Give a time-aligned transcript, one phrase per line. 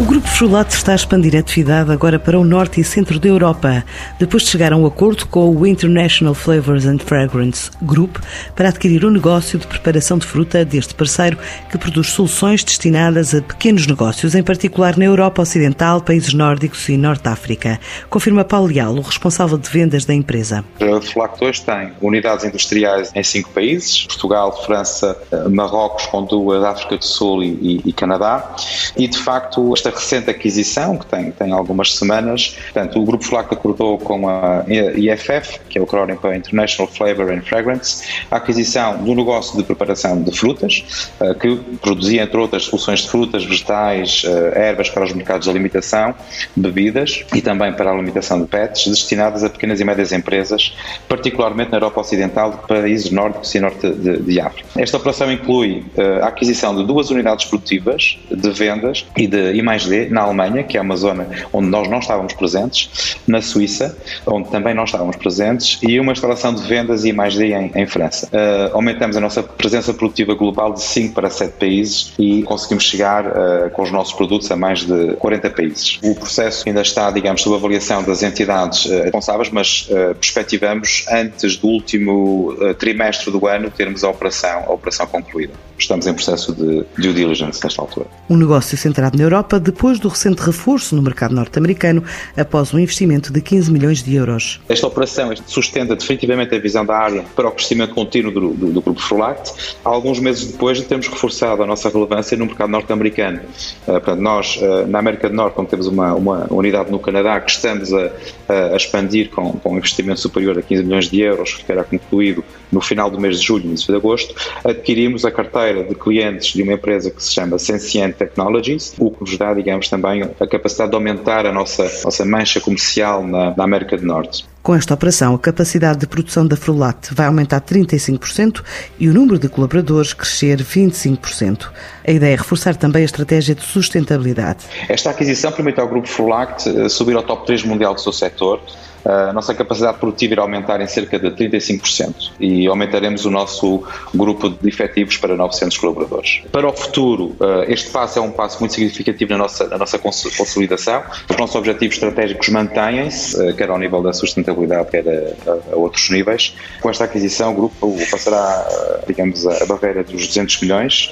[0.00, 3.28] O Grupo Frulato está a expandir a atividade agora para o norte e centro da
[3.28, 3.84] Europa,
[4.16, 8.18] depois de chegar a um acordo com o International Flavors and Fragrance Group
[8.54, 11.36] para adquirir o um negócio de preparação de fruta deste parceiro
[11.68, 16.96] que produz soluções destinadas a pequenos negócios, em particular na Europa Ocidental, países nórdicos e
[16.96, 17.80] Norte África.
[18.08, 20.64] Confirma Paulo Leal, o responsável de vendas da empresa.
[20.80, 26.98] A Frulato 2 tem unidades industriais em cinco países, Portugal, França, Marrocos, com duas, África
[26.98, 28.54] do Sul e, e, e Canadá,
[28.96, 33.52] e de facto esta recente aquisição, que tem, tem algumas semanas, portanto, o Grupo Flac
[33.52, 39.02] acordou com a IFF, que é o acrónimo para International Flavor and Fragrance, a aquisição
[39.02, 44.22] do negócio de preparação de frutas, eh, que produzia, entre outras, soluções de frutas, vegetais,
[44.26, 46.14] eh, ervas para os mercados de alimentação,
[46.54, 50.76] bebidas e também para a alimentação de pets, destinadas a pequenas e médias empresas,
[51.08, 54.68] particularmente na Europa Ocidental, países nórdicos e norte de, de África.
[54.76, 59.77] Esta operação inclui eh, a aquisição de duas unidades produtivas de vendas e de mais
[59.84, 64.48] D na Alemanha, que é uma zona onde nós não estávamos presentes, na Suíça, onde
[64.50, 68.26] também não estávamos presentes, e uma instalação de vendas I mais D em, em França.
[68.26, 73.26] Uh, aumentamos a nossa presença produtiva global de 5 para 7 países e conseguimos chegar
[73.26, 75.98] uh, com os nossos produtos a mais de 40 países.
[76.02, 79.88] O processo ainda está, digamos, sob avaliação das entidades uh, responsáveis, mas
[80.20, 85.52] perspectivamos antes do último trimestre do ano termos a operação, a operação concluída.
[85.78, 88.06] Estamos em processo de due diligence nesta altura.
[88.28, 92.02] Um negócio centrado na Europa depois do recente reforço no mercado norte-americano
[92.34, 94.60] após um investimento de 15 milhões de euros.
[94.66, 98.80] Esta operação sustenta definitivamente a visão da área para o crescimento contínuo do, do, do
[98.80, 99.76] Grupo Frolact.
[99.84, 103.40] Alguns meses depois de termos reforçado a nossa relevância no mercado norte-americano.
[103.82, 107.38] Uh, portanto, nós, uh, na América do Norte, como temos uma, uma unidade no Canadá
[107.40, 108.10] que estamos a,
[108.48, 112.42] a expandir com, com um investimento superior a 15 milhões de euros, que será concluído
[112.72, 114.34] no final do mês de julho, início de agosto,
[114.64, 119.20] adquirimos a carteira de clientes de uma empresa que se chama Sensient Technologies, o que
[119.20, 123.64] nos dá, digamos, também a capacidade de aumentar a nossa, nossa mancha comercial na, na
[123.64, 124.46] América do Norte.
[124.62, 128.62] Com esta operação, a capacidade de produção da Frulat vai aumentar 35%
[128.98, 131.70] e o número de colaboradores crescer 25%.
[132.06, 134.66] A ideia é reforçar também a estratégia de sustentabilidade.
[134.88, 138.60] Esta aquisição permite ao Grupo Frulact eh, subir ao top 3 mundial do seu setor,
[139.04, 143.82] a nossa capacidade produtiva irá aumentar em cerca de 35% e aumentaremos o nosso
[144.14, 146.42] grupo de efetivos para 900 colaboradores.
[146.52, 149.98] Para o futuro, eh, este passo é um passo muito significativo na nossa, na nossa
[149.98, 151.02] consolidação.
[151.28, 156.10] Os nossos objetivos estratégicos mantêm-se, eh, quer ao nível da sustentabilidade, quer a, a, outros
[156.10, 156.54] níveis.
[156.80, 161.10] Com esta aquisição, o grupo passará, eh, digamos, a barreira dos 200 milhões.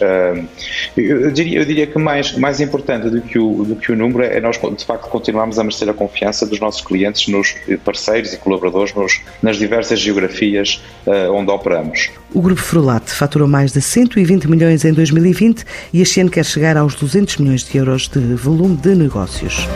[0.96, 4.24] Eu diria, eu diria que mais, mais importante do que, o, do que o número
[4.24, 8.36] é nós, de facto, continuarmos a merecer a confiança dos nossos clientes nos parceiros e
[8.36, 12.10] colaboradores nos, nas diversas geografias uh, onde operamos.
[12.32, 16.76] O Grupo Frulat faturou mais de 120 milhões em 2020 e este ano quer chegar
[16.76, 19.66] aos 200 milhões de euros de volume de negócios.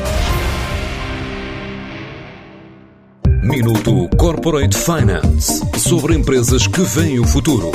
[3.42, 7.72] Minuto Corporate Finance sobre empresas que veem o futuro.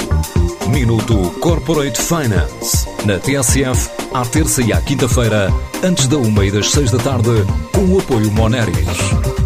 [0.70, 5.54] Minuto Corporate Finance na TSF, à terça e à quinta-feira,
[5.84, 7.30] antes da uma e das seis da tarde,
[7.72, 9.45] com o apoio Moneris.